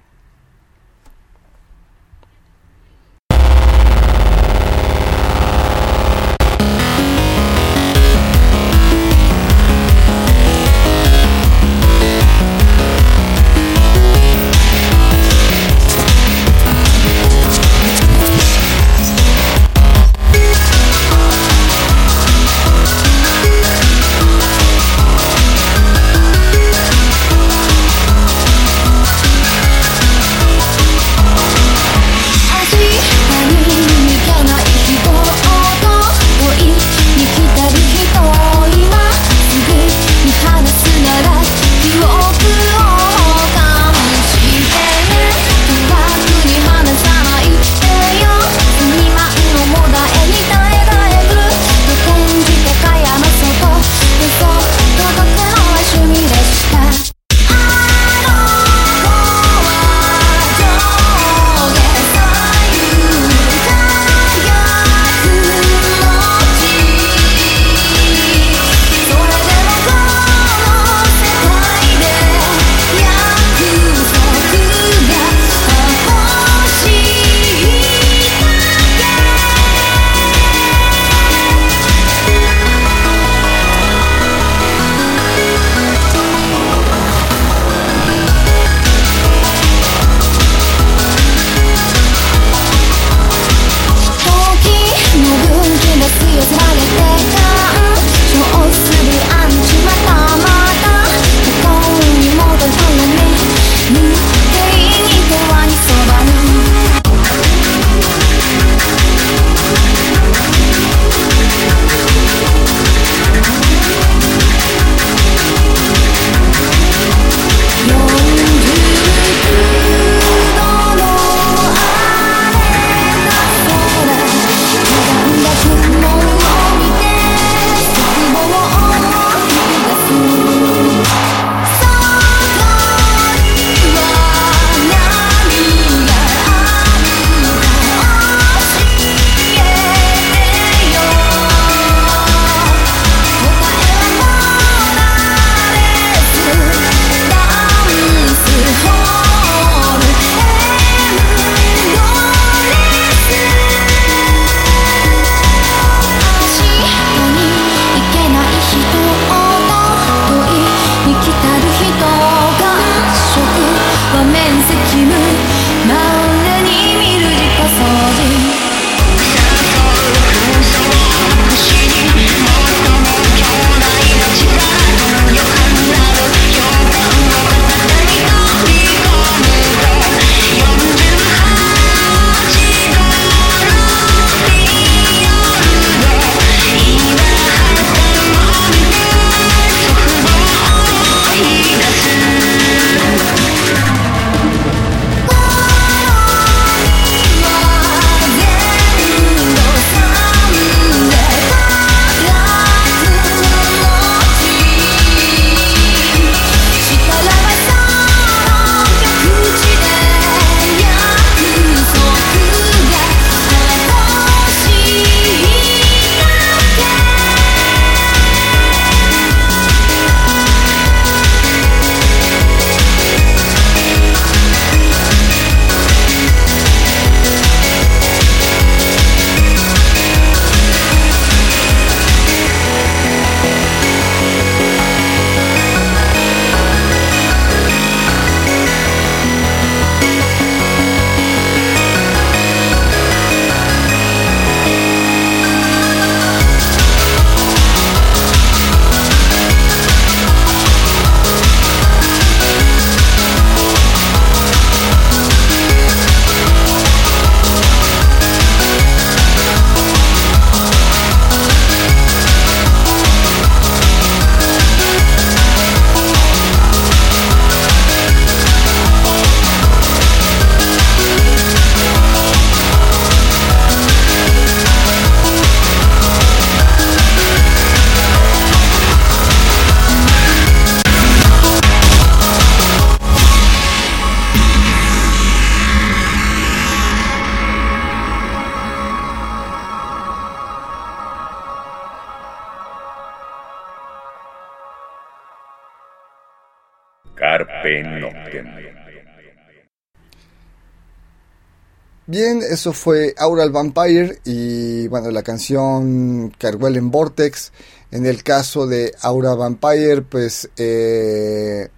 [302.08, 307.52] Bien, eso fue Aural Vampire y bueno, la canción en Vortex.
[307.90, 311.70] En el caso de Aura Vampire, pues eh,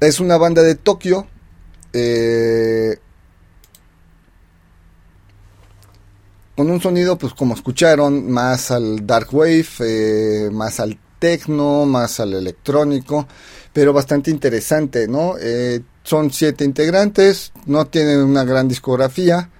[0.00, 1.28] es una banda de Tokio.
[1.92, 2.98] Eh,
[6.56, 12.18] con un sonido, pues como escucharon, más al dark wave, eh, más al techno, más
[12.18, 13.28] al electrónico,
[13.72, 15.36] pero bastante interesante, ¿no?
[15.40, 19.50] Eh, son siete integrantes, no tienen una gran discografía.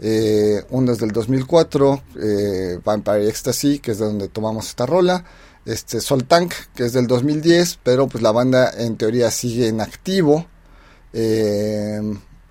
[0.00, 5.24] Eh, uno es del 2004, eh, Vampire Ecstasy, que es de donde tomamos esta rola.
[5.64, 9.80] Este Sol Tank, que es del 2010, pero pues la banda en teoría sigue en
[9.80, 10.46] activo.
[11.12, 12.00] Eh,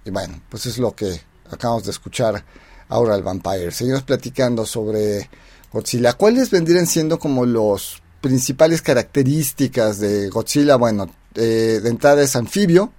[0.06, 1.20] y bueno, pues es lo que
[1.50, 2.46] acabamos de escuchar
[2.90, 3.72] ahora el Vampire.
[3.72, 5.30] Seguimos platicando sobre
[5.74, 6.14] Godzilla.
[6.14, 10.76] ¿Cuáles vendrían siendo como los principales características de Godzilla?
[10.76, 12.94] Bueno, eh, de entrada es anfibio,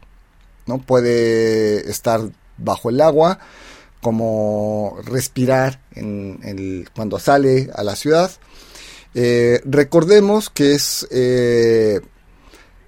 [0.66, 0.78] ¿no?
[0.78, 2.20] Puede estar
[2.58, 3.38] bajo el agua,
[4.00, 8.30] como respirar en, el, cuando sale a la ciudad.
[9.14, 12.00] Eh, recordemos que es eh,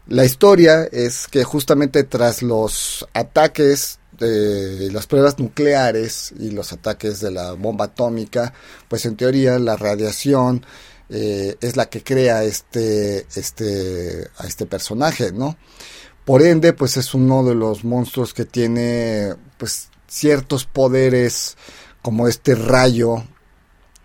[0.07, 7.21] la historia es que justamente tras los ataques de las pruebas nucleares y los ataques
[7.21, 8.53] de la bomba atómica,
[8.89, 10.65] pues en teoría la radiación
[11.09, 15.57] eh, es la que crea este, este, a este personaje, ¿no?
[16.25, 21.57] Por ende, pues es uno de los monstruos que tiene pues ciertos poderes
[22.01, 23.25] como este rayo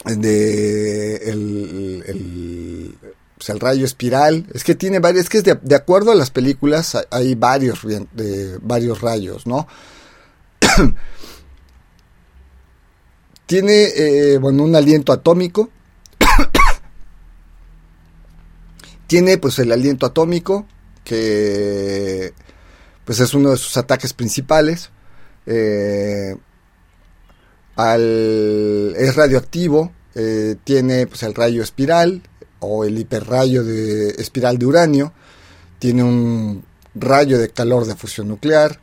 [0.05, 2.95] de el, el,
[3.37, 4.47] pues, el rayo espiral.
[4.53, 7.79] Es que tiene varios es que es de, acuerdo a las películas hay varios
[8.13, 9.67] de, varios rayos no
[13.45, 15.69] tiene eh, bueno un aliento atómico.
[19.07, 20.67] Tiene pues el aliento atómico
[21.03, 22.33] que
[23.05, 24.91] pues es uno de sus ataques principales.
[25.45, 26.35] Eh,
[27.75, 32.21] es radioactivo, eh, tiene pues, el rayo espiral
[32.59, 35.13] o el hiperrayo de espiral de uranio,
[35.79, 38.79] tiene un rayo de calor de fusión nuclear,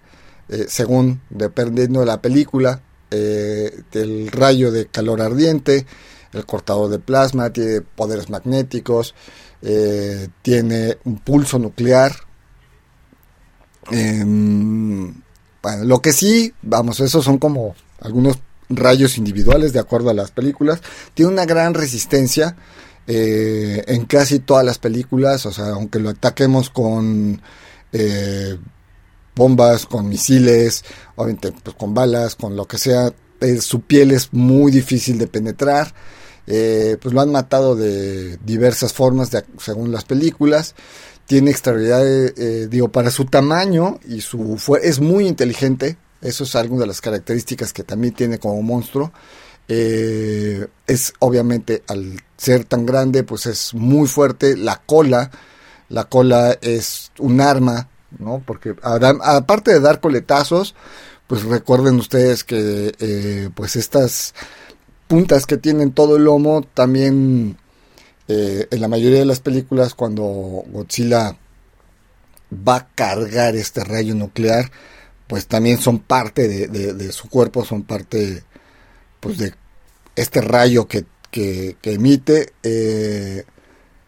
[0.49, 5.87] eh, según dependiendo de la película, el rayo de calor ardiente,
[6.33, 9.15] el cortador de plasma, tiene poderes magnéticos,
[9.63, 12.15] eh, tiene un pulso nuclear.
[13.91, 15.15] Em,
[15.63, 18.39] bueno, lo que sí, vamos, esos son como algunos
[18.69, 20.81] rayos individuales de acuerdo a las películas.
[21.15, 22.57] Tiene una gran resistencia
[23.07, 27.41] eh, en casi todas las películas, o sea, aunque lo ataquemos con
[27.93, 28.59] eh,
[29.35, 30.85] bombas, con misiles,
[31.15, 33.13] obviamente pues, con balas, con lo que sea,
[33.61, 35.95] su piel es muy difícil de penetrar.
[36.47, 40.75] Eh, pues lo han matado de diversas formas según las películas.
[41.27, 45.97] Tiene extraordinaria, eh, digo, para su tamaño y su es muy inteligente.
[46.23, 49.13] Eso es alguna de las características que también tiene como monstruo.
[49.69, 54.57] Eh, es obviamente al ser tan grande, pues es muy fuerte.
[54.57, 55.33] La cola,
[55.89, 57.89] la cola es un arma,
[58.21, 58.41] ¿no?
[58.47, 60.77] Porque aparte de dar coletazos,
[61.27, 64.33] pues recuerden ustedes que pues estas
[65.07, 67.57] puntas que tienen todo el lomo, también
[68.29, 71.37] eh, en la mayoría de las películas cuando Godzilla
[72.53, 74.71] va a cargar este rayo nuclear,
[75.27, 78.43] pues también son parte de, su cuerpo, son parte
[79.21, 79.55] pues de
[80.15, 81.05] este rayo que,
[81.83, 82.53] emite.
[82.63, 83.45] Eh,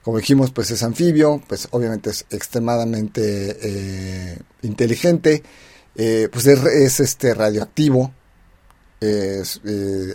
[0.03, 5.42] como dijimos, pues es anfibio, pues obviamente es extremadamente eh, inteligente,
[5.94, 8.12] pues es, es, este radioactivo,
[9.01, 9.42] eh,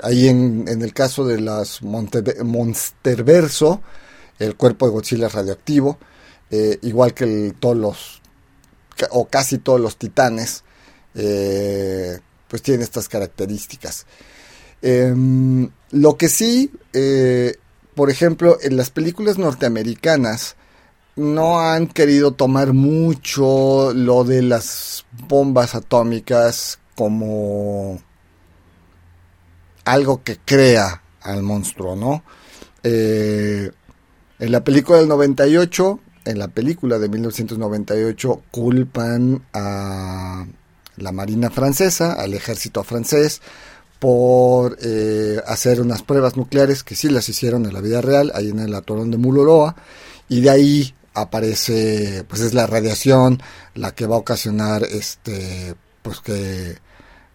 [0.04, 3.82] ahí en, el caso de las Monsterverso,
[4.40, 5.98] el cuerpo de Godzilla es radioactivo,
[6.52, 8.22] eh, igual que todos los,
[9.12, 10.64] o casi todos los titanes,
[11.16, 14.06] eh, pues tienen estas características.
[14.82, 16.72] Em, lo que sí,
[17.96, 20.58] por ejemplo, en las películas norteamericanas,
[21.16, 28.02] no han querido tomar mucho lo de las bombas atómicas como
[29.86, 32.24] algo que crea al monstruo, ¿no?
[32.84, 33.72] Eh,
[34.40, 40.46] en la película del 98, en la película de 1998, culpan a
[40.98, 43.42] la Marina francesa, al ejército francés,
[44.00, 48.50] por eh, hacer unas pruebas nucleares que sí las hicieron en la vida real, ahí
[48.50, 49.76] en el atorón de Muloroa,
[50.28, 53.42] y de ahí aparece, pues es la radiación
[53.76, 56.78] la que va a ocasionar, este, pues que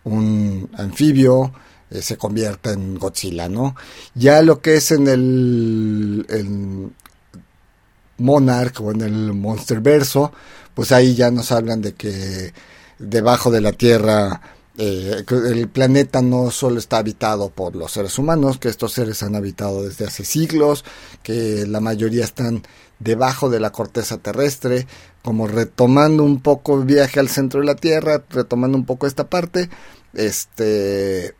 [0.04, 1.52] un anfibio
[1.90, 3.74] eh, se convierta en Godzilla, ¿no?
[4.14, 6.90] Ya lo que es en el,
[8.18, 10.32] Monarch o en el Monsterverso,
[10.74, 12.52] pues ahí ya nos hablan de que
[12.98, 14.40] debajo de la Tierra
[14.76, 19.34] eh, el planeta no solo está habitado por los seres humanos, que estos seres han
[19.34, 20.84] habitado desde hace siglos,
[21.22, 22.62] que la mayoría están
[22.98, 24.86] debajo de la corteza terrestre,
[25.22, 29.28] como retomando un poco el viaje al centro de la Tierra, retomando un poco esta
[29.28, 29.68] parte,
[30.12, 31.34] este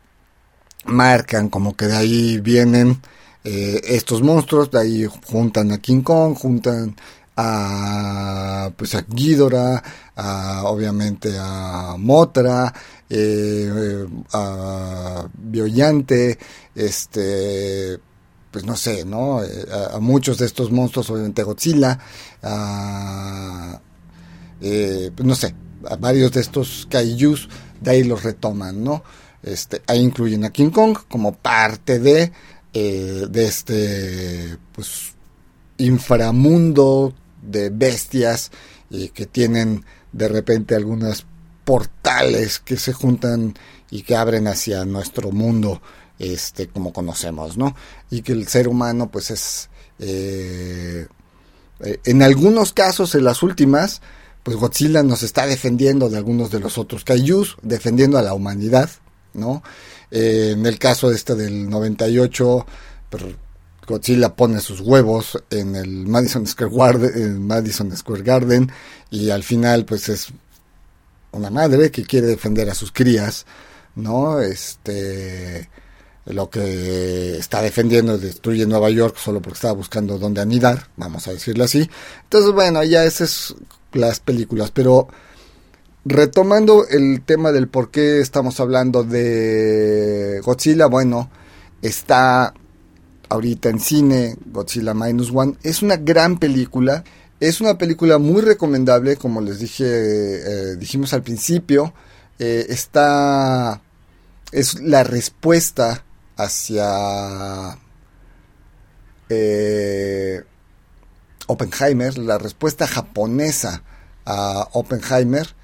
[0.85, 3.01] marcan como que de ahí vienen
[3.43, 6.95] eh, estos monstruos, de ahí juntan a King Kong, juntan
[7.37, 9.81] a pues a Ghidorah,
[10.15, 12.73] a, obviamente a Motra,
[13.09, 16.37] eh, a Biollante,
[16.75, 17.99] este
[18.51, 19.43] pues no sé, ¿no?
[19.43, 21.99] Eh, a, muchos de estos monstruos, obviamente Godzilla,
[22.41, 23.79] a,
[24.61, 25.53] eh, pues no sé,
[25.87, 27.47] a varios de estos kaijus,
[27.79, 29.03] de ahí los retoman, ¿no?
[29.43, 32.31] Este, ahí incluyen a King Kong como parte de,
[32.73, 35.13] de este, pues,
[35.77, 38.51] inframundo de bestias
[38.89, 41.25] y que tienen de repente algunas
[41.63, 43.53] portales que se juntan
[43.91, 45.81] y que abren hacia nuestro mundo
[46.17, 47.75] este como conocemos no
[48.09, 49.69] y que el ser humano pues es
[49.99, 51.07] eh,
[51.79, 54.01] eh, en algunos casos en las últimas
[54.43, 58.89] pues Godzilla nos está defendiendo de algunos de los otros kaijus defendiendo a la humanidad
[59.33, 59.63] no
[60.11, 62.65] eh, en el caso este del 98
[63.09, 63.27] pero
[63.87, 68.71] Godzilla pone sus huevos en el Madison Square Garden, Madison Square Garden
[69.09, 70.27] y al final pues es
[71.31, 73.45] una madre que quiere defender a sus crías,
[73.95, 74.39] ¿no?
[74.39, 75.69] Este
[76.25, 81.27] lo que está defendiendo es destruye Nueva York solo porque estaba buscando dónde anidar, vamos
[81.27, 81.89] a decirlo así.
[82.23, 83.55] Entonces, bueno, ya esas es
[83.93, 85.07] las películas, pero
[86.05, 91.29] retomando el tema del por qué estamos hablando de Godzilla, bueno,
[91.81, 92.53] está
[93.29, 95.55] ahorita en cine, Godzilla Minus One.
[95.63, 97.03] Es una gran película.
[97.39, 101.93] Es una película muy recomendable, como les dije, eh, dijimos al principio.
[102.37, 103.81] Eh, está.
[104.51, 106.03] Es la respuesta
[106.35, 107.77] hacia.
[109.29, 110.41] Eh,
[111.47, 113.83] Oppenheimer, la respuesta japonesa
[114.25, 115.55] a Oppenheimer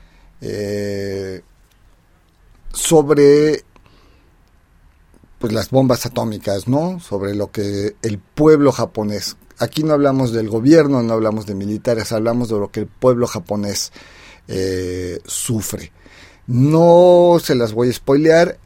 [2.71, 3.63] sobre
[5.39, 6.99] pues las bombas atómicas, ¿no?
[6.99, 9.37] Sobre lo que el pueblo japonés.
[9.59, 13.27] Aquí no hablamos del gobierno, no hablamos de militares, hablamos de lo que el pueblo
[13.27, 13.91] japonés
[14.47, 15.91] eh, sufre.
[16.47, 18.57] No se las voy a spoilear.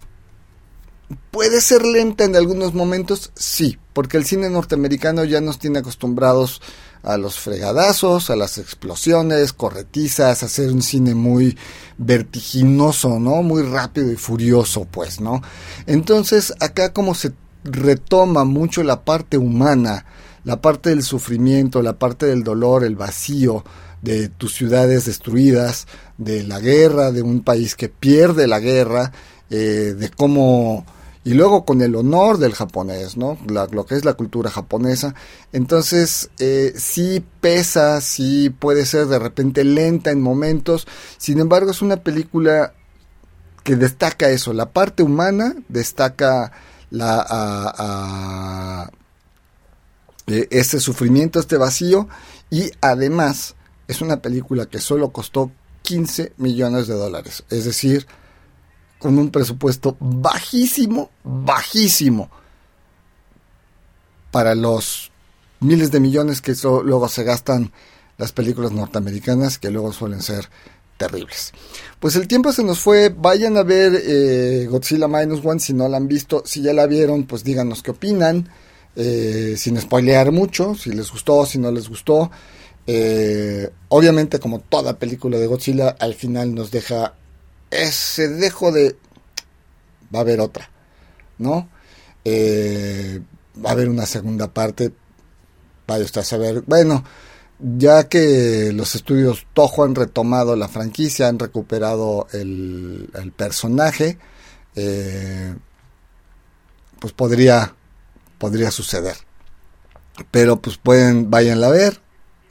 [1.32, 3.32] ¿Puede ser lenta en algunos momentos?
[3.36, 6.62] Sí, porque el cine norteamericano ya nos tiene acostumbrados
[7.04, 11.58] a los fregadazos, a las explosiones, corretizas, hacer un cine muy
[11.98, 13.42] vertiginoso, ¿no?
[13.42, 15.42] Muy rápido y furioso, pues, ¿no?
[15.86, 17.32] Entonces, acá como se
[17.64, 20.06] retoma mucho la parte humana,
[20.44, 23.64] la parte del sufrimiento, la parte del dolor, el vacío
[24.02, 25.88] de tus ciudades destruidas,
[26.18, 29.12] de la guerra, de un país que pierde la guerra,
[29.50, 30.86] eh, de cómo
[31.24, 33.38] y luego con el honor del japonés, ¿no?
[33.48, 35.14] lo que es la cultura japonesa.
[35.52, 41.82] Entonces, eh, sí pesa, sí puede ser de repente lenta en momentos, sin embargo es
[41.82, 42.74] una película
[43.64, 46.52] que destaca eso, la parte humana, destaca
[46.90, 47.30] la,
[50.28, 52.08] e, este sufrimiento, este vacío,
[52.50, 53.56] y además
[53.88, 55.52] es una película que solo costó
[55.84, 58.08] 15 millones de dólares, es decir,
[59.00, 62.30] con un presupuesto bajísimo, bajísimo,
[64.30, 65.12] para los
[65.62, 67.72] miles de millones que luego se gastan
[68.18, 70.50] las películas norteamericanas, que luego suelen ser
[70.98, 71.54] terribles.
[72.00, 75.88] Pues el tiempo se nos fue, vayan a ver eh, Godzilla Minus One si no
[75.88, 78.50] la han visto, si ya la vieron, pues díganos qué opinan,
[78.96, 82.30] eh, sin spoilear mucho, si les gustó, si no les gustó.
[82.86, 87.14] Eh, obviamente como toda película de Godzilla, al final nos deja
[87.72, 88.96] ese dejo de
[90.14, 90.70] va a haber otra,
[91.38, 91.70] ¿no?
[92.26, 93.22] Eh,
[93.64, 94.92] va a haber una segunda parte,
[95.88, 97.04] vaya usted a saber, bueno,
[97.60, 104.18] ya que los estudios Toho han retomado la franquicia, han recuperado el, personaje,
[104.76, 105.56] eh,
[107.00, 107.76] pues podría,
[108.38, 109.18] podría suceder.
[110.32, 112.02] Pero pues pueden, váyanla a ver,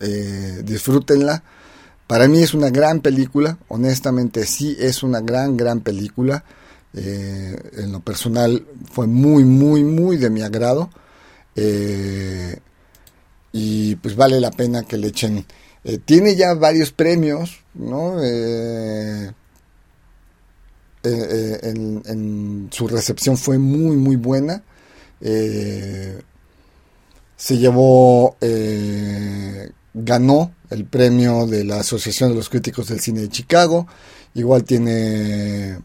[0.00, 1.42] eh, disfrútenla
[2.08, 6.42] para mí es una gran película, honestamente sí es una gran, gran película.
[6.94, 10.88] Eh, en lo personal fue muy, muy, muy de mi agrado.
[11.54, 12.56] Eh,
[13.52, 15.44] y pues vale la pena que le echen.
[15.84, 18.22] Eh, tiene ya varios premios, ¿no?
[18.22, 19.34] En,
[22.70, 24.62] su recepción fue muy, muy buena.
[25.20, 26.22] se
[27.58, 28.34] llevó
[29.92, 33.86] ganó el premio de la Asociación de los Críticos del Cine de Chicago.
[34.34, 35.78] Igual tiene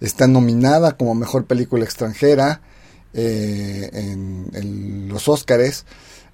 [0.00, 2.62] está nominada como mejor película extranjera
[3.12, 5.84] eh, en, los Óscares.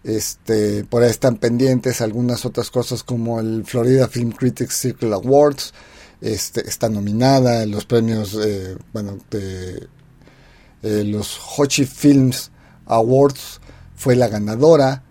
[0.04, 5.74] Este, por ahí están pendientes algunas otras cosas como el Florida Film Critics Circle Awards.
[6.20, 9.88] Este, está nominada en los premios, eh, bueno, de
[10.82, 12.50] eh, los Hochi Films
[12.86, 13.60] Awards.
[13.96, 15.02] Fue la ganadora.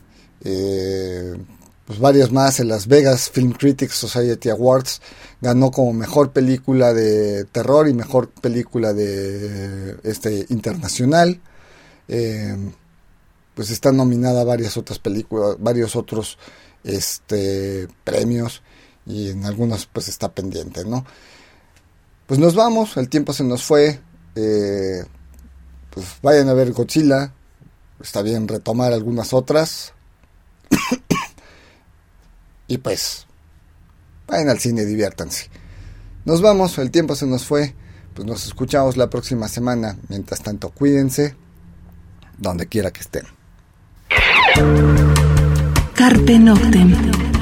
[1.86, 5.02] Pues varios más en Las Vegas Film Critics Society Awards.
[5.42, 11.40] Ganó como mejor película de terror y mejor película de este internacional.
[12.08, 12.56] Eh,
[13.56, 16.38] pues está nominada a varias otras películas, varios otros
[16.84, 18.62] este, premios
[19.06, 21.06] y en algunos pues está pendiente, ¿no?
[22.28, 24.00] Pues nos vamos, el tiempo se nos fue,
[24.36, 25.04] eh,
[25.90, 27.34] pues vayan a ver Godzilla,
[28.02, 29.94] está bien retomar algunas otras
[32.68, 33.26] y pues
[34.28, 35.49] vayan al cine, diviértanse.
[36.26, 37.76] Nos vamos, el tiempo se nos fue,
[38.13, 41.36] pues nos escuchamos la próxima semana, mientras tanto cuídense
[42.38, 43.26] donde quiera que estén.
[45.95, 47.35] Carpe Noctem.